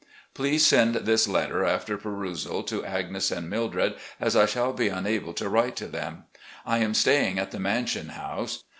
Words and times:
Please 0.33 0.65
send 0.65 0.95
this 0.95 1.27
letter 1.27 1.63
after 1.63 1.95
perusal 1.95 2.63
to 2.63 2.83
Agnes 2.83 3.29
and 3.29 3.47
Mildred, 3.51 3.93
as 4.19 4.35
I 4.35 4.47
shall 4.47 4.73
be 4.73 4.87
unable 4.87 5.31
to 5.33 5.47
write 5.47 5.75
to 5.75 5.85
them. 5.85 6.23
I 6.65 6.79
am 6.79 6.95
staying 6.95 7.37
at 7.37 7.51
the 7.51 7.59
Mansion 7.59 8.09
House. 8.09 8.63